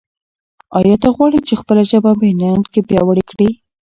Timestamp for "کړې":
3.29-3.49